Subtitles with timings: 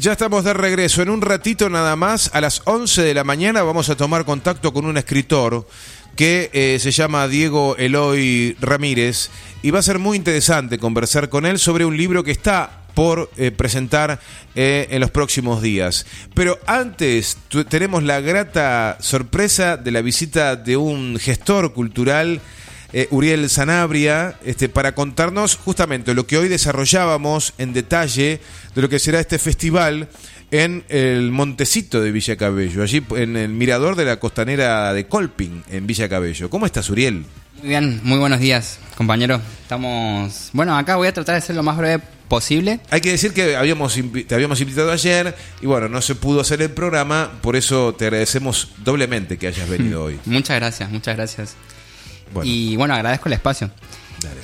[0.00, 1.00] Ya estamos de regreso.
[1.00, 4.72] En un ratito nada más, a las 11 de la mañana, vamos a tomar contacto
[4.72, 5.66] con un escritor
[6.16, 9.30] que eh, se llama Diego Eloy Ramírez
[9.62, 13.30] y va a ser muy interesante conversar con él sobre un libro que está por
[13.36, 14.20] eh, presentar
[14.54, 16.04] eh, en los próximos días.
[16.34, 17.36] Pero antes
[17.68, 22.40] tenemos la grata sorpresa de la visita de un gestor cultural
[22.98, 28.40] eh, Uriel Sanabria, este, para contarnos justamente lo que hoy desarrollábamos en detalle
[28.74, 30.08] de lo que será este festival
[30.50, 35.62] en el Montecito de Villa Cabello, allí en el mirador de la costanera de Colping,
[35.70, 36.48] en Villa Cabello.
[36.48, 37.26] ¿Cómo estás, Uriel?
[37.58, 39.42] Muy bien, muy buenos días, compañero.
[39.60, 40.48] Estamos.
[40.54, 42.80] Bueno, acá voy a tratar de ser lo más breve posible.
[42.88, 43.94] Hay que decir que habíamos
[44.26, 48.06] te habíamos invitado ayer y bueno, no se pudo hacer el programa, por eso te
[48.06, 50.18] agradecemos doblemente que hayas venido hoy.
[50.24, 51.56] Muchas gracias, muchas gracias.
[52.42, 53.70] Y bueno, agradezco el espacio.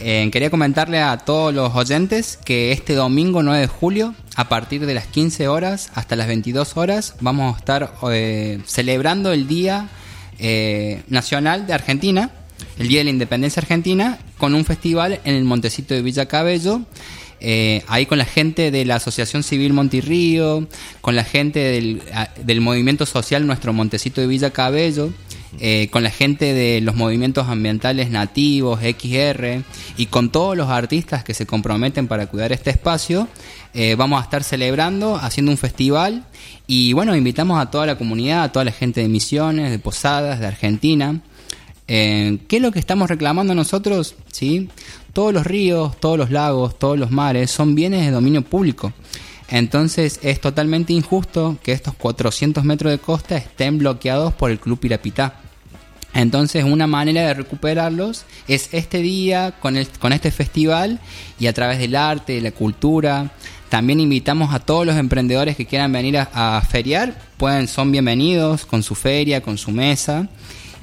[0.00, 4.84] Eh, quería comentarle a todos los oyentes que este domingo 9 de julio, a partir
[4.86, 9.88] de las 15 horas hasta las 22 horas, vamos a estar eh, celebrando el Día
[10.38, 12.30] eh, Nacional de Argentina,
[12.79, 16.82] el Día de la Independencia Argentina, con un festival en el Montecito de Villa Cabello.
[17.88, 20.66] ahí con la gente de la Asociación Civil Montirrío,
[21.01, 22.02] con la gente del,
[22.45, 25.12] del movimiento social Nuestro Montecito de Villa Cabello,
[25.60, 29.62] eh, con la gente de los movimientos ambientales nativos, XR,
[29.96, 33.28] y con todos los artistas que se comprometen para cuidar este espacio,
[33.74, 36.24] eh, vamos a estar celebrando, haciendo un festival,
[36.66, 40.40] y bueno, invitamos a toda la comunidad, a toda la gente de Misiones, de Posadas,
[40.40, 41.20] de Argentina.
[41.88, 44.14] Eh, ¿Qué es lo que estamos reclamando nosotros?
[44.30, 44.70] ¿Sí?
[45.12, 48.92] Todos los ríos, todos los lagos, todos los mares son bienes de dominio público.
[49.52, 54.78] Entonces es totalmente injusto que estos 400 metros de costa estén bloqueados por el Club
[54.78, 55.41] Pirapitá.
[56.15, 61.01] Entonces una manera de recuperarlos es este día con, con este festival
[61.38, 63.32] y a través del arte, de la cultura.
[63.69, 68.82] También invitamos a todos los emprendedores que quieran venir a, feriar, pueden, son bienvenidos con
[68.82, 70.28] su feria, con su mesa.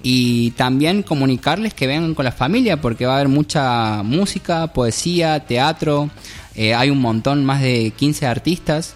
[0.02, 5.42] Y también comunicarles que vengan con la familia porque va a haber mucha música, poesía,
[5.42, 6.09] teatro.
[6.56, 8.96] Eh, hay un montón, más de 15 artistas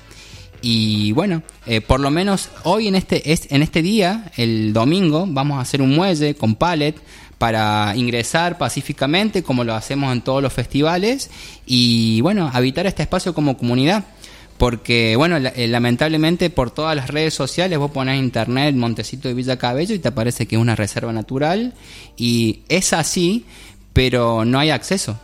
[0.64, 3.22] y bueno, eh, por lo menos hoy en este,
[3.54, 6.96] en este día, el domingo, vamos a hacer un muelle con pallet
[7.38, 11.30] para ingresar pacíficamente, como lo hacemos en todos los festivales,
[11.66, 14.06] y bueno, habitar este espacio como comunidad.
[14.58, 19.58] Porque, bueno, eh, lamentablemente por todas las redes sociales vos pones internet Montecito de Villa
[19.58, 21.74] Cabello y te parece que es una reserva natural.
[22.16, 23.46] Y es así,
[23.92, 25.20] pero no hay acceso.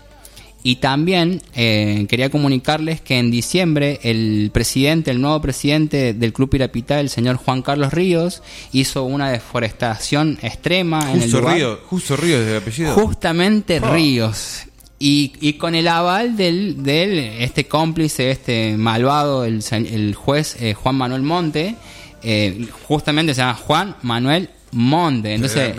[0.61, 6.49] Y también eh, quería comunicarles que en diciembre el presidente, el nuevo presidente del Club
[6.49, 8.43] Pirapitá, el señor Juan Carlos Ríos,
[8.73, 11.55] hizo una deforestación extrema en el lugar.
[11.55, 12.93] Ríos, justo Ríos de apellido.
[12.93, 13.89] Justamente ah.
[13.89, 14.63] Ríos.
[15.01, 20.73] Y, y, con el aval del, del este cómplice, este malvado, el, el juez eh,
[20.73, 21.75] Juan Manuel Monte,
[22.21, 25.35] eh, justamente se llama Juan Manuel Monte.
[25.35, 25.73] Entonces,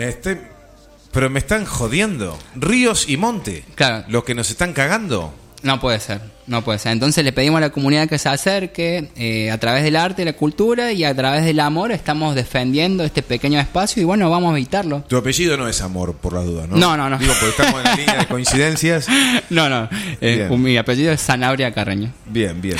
[1.11, 2.37] pero me están jodiendo.
[2.55, 3.63] Ríos y monte.
[3.75, 4.05] Claro.
[4.07, 5.33] Los que nos están cagando.
[5.63, 6.91] No puede ser, no puede ser.
[6.91, 10.33] Entonces le pedimos a la comunidad que se acerque eh, a través del arte, la
[10.33, 14.57] cultura y a través del amor estamos defendiendo este pequeño espacio y bueno, vamos a
[14.57, 15.03] evitarlo.
[15.07, 16.77] Tu apellido no es amor, por la duda, ¿no?
[16.77, 17.19] No, no, no.
[17.19, 19.07] Digo, porque estamos en la línea de coincidencias.
[19.49, 19.89] No, no.
[20.21, 22.13] Eh, mi apellido es Sanabria Carreño.
[22.25, 22.77] Bien, bien,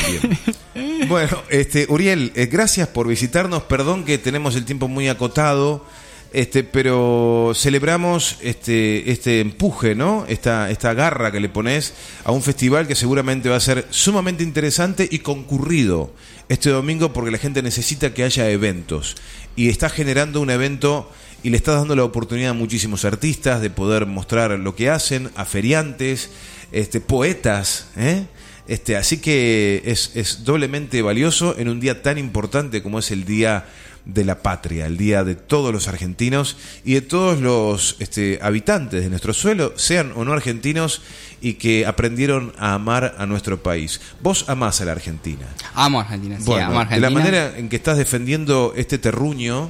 [0.73, 1.07] bien.
[1.09, 3.63] bueno, este, Uriel, eh, gracias por visitarnos.
[3.63, 5.85] Perdón que tenemos el tiempo muy acotado.
[6.33, 10.25] Este, pero celebramos este, este empuje, ¿no?
[10.29, 11.93] Esta, esta garra que le pones
[12.23, 16.13] a un festival que seguramente va a ser sumamente interesante y concurrido
[16.47, 19.17] este domingo porque la gente necesita que haya eventos.
[19.57, 21.11] Y está generando un evento
[21.43, 25.31] y le está dando la oportunidad a muchísimos artistas de poder mostrar lo que hacen,
[25.35, 26.29] a feriantes,
[26.71, 28.25] este, poetas, ¿eh?
[28.71, 33.25] Este, así que es, es doblemente valioso en un día tan importante como es el
[33.25, 33.65] Día
[34.05, 36.55] de la patria, el día de todos los argentinos
[36.85, 41.01] y de todos los este, habitantes de nuestro suelo, sean o no argentinos,
[41.41, 43.99] y que aprendieron a amar a nuestro país.
[44.21, 45.47] Vos amás a la Argentina.
[45.73, 46.95] Amo a Argentina, sí, amo Argentina.
[46.95, 49.69] De la manera en que estás defendiendo este terruño,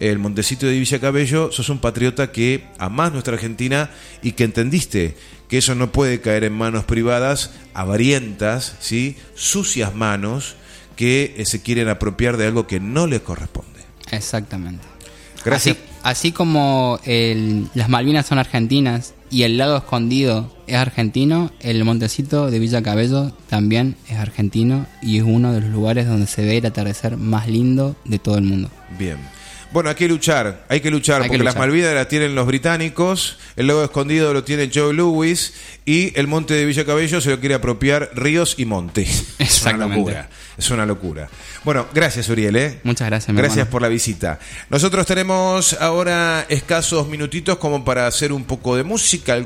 [0.00, 3.90] el Montecito de Villa Cabello, sos un patriota que amás nuestra Argentina
[4.22, 5.14] y que entendiste
[5.50, 9.16] que eso no puede caer en manos privadas, avarientas, ¿sí?
[9.34, 10.54] sucias manos,
[10.94, 13.80] que eh, se quieren apropiar de algo que no les corresponde.
[14.12, 14.84] Exactamente.
[15.44, 15.76] Gracias.
[16.02, 16.98] Así, como
[17.74, 23.32] las Malvinas son argentinas y el lago escondido es argentino, el montecito de Villa Cabello
[23.48, 27.48] también es argentino y es uno de los lugares donde se ve el atardecer más
[27.48, 28.70] lindo de todo el mundo.
[28.98, 29.18] Bien.
[29.72, 33.68] Bueno, hay que luchar, hay que luchar, porque las Malvidas las tienen los británicos, el
[33.68, 37.54] lago escondido lo tiene Joe Lewis y el monte de Villa Cabello se lo quiere
[37.54, 39.06] apropiar Ríos y Monte.
[39.38, 40.28] Es una locura.
[40.58, 41.28] Es una locura.
[41.64, 42.56] Bueno, gracias Uriel.
[42.56, 42.80] ¿eh?
[42.82, 43.36] Muchas gracias.
[43.36, 44.38] Gracias por la visita.
[44.68, 49.36] Nosotros tenemos ahora escasos minutitos como para hacer un poco de música,